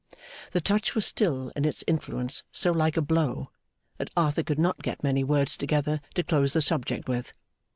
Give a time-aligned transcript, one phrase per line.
[0.49, 3.51] The touch was still in its influence so like a blow
[3.99, 7.33] that Arthur could not get many words together to close the subject with.